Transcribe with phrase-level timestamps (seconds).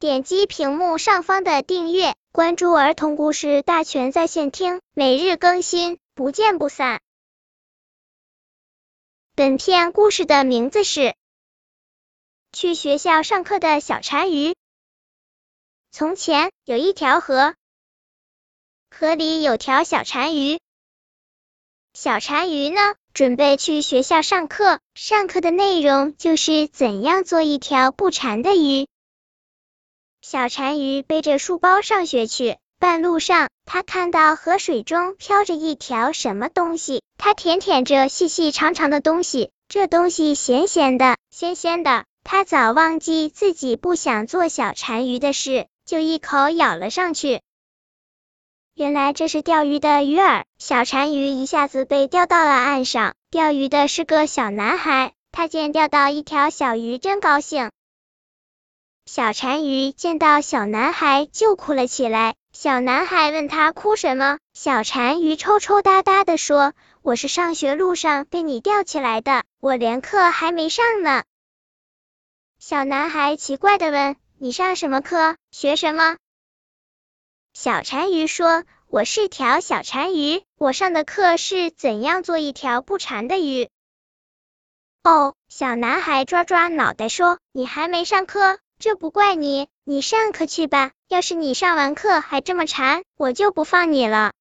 [0.00, 7.00] 点击屏幕上方的订阅，关注儿童故事大全在线听，每日更新，不见不散。
[9.34, 11.00] 本片故事的名字是
[12.52, 14.50] 《去学校上课的小馋鱼》。
[15.90, 17.56] 从前有一条河，
[18.96, 20.60] 河里有条小馋鱼。
[21.92, 28.86] 小馋鱼呢，准备去学校上课，上课的内容就是怎样做一条不馋的鱼。
[30.30, 42.04] 小单于背着书包上学去，半路上他看到河水中飘着一条什么东西，他舔舔着细细长长的东西，这东西咸咸的，鲜鲜的。
[42.24, 47.40] 他早忘记自己不想做小单鱼的事，就一口咬了上去。
[48.74, 53.14] 原来这是钓鱼的鱼饵，小单鱼一下子被钓到了岸上。
[53.30, 57.70] 钓鱼的是个小男孩，他见钓到一条小鱼，真高兴。
[59.10, 62.34] 小单鱼见到小男孩就哭了起来。
[62.52, 71.24] 小男孩问他哭什么，小单鱼抽抽搭搭的说：“我是上学路上被你吊起来的，我连课还没上呢。”
[72.60, 75.36] 小男孩奇怪的问：“你上什么课？
[75.50, 76.18] 学什么？”
[77.54, 83.70] 小单鱼说：“我是条小单鱼，我上的课是怎样做一条不馋的鱼。”
[85.02, 90.92] 哦，小男孩抓抓脑袋说：“你还没上课，这不怪你，你上课去吧。
[91.08, 94.32] 要是你上完课还这么馋，我就不放你了。”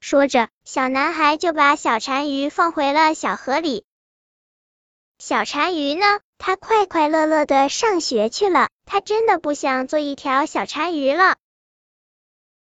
[0.00, 3.84] 说着，小男孩就把小馋鱼放回了小河里。
[5.18, 11.36] 小馋鱼呢，它快快乐乐的上学去了，它真的不想做一条小馋鱼了。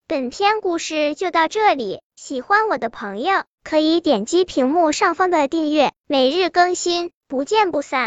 [0.06, 8.02] 本篇故事就到这里，喜欢我的朋友可以点击屏幕上方的订阅，每日更新，不见不散。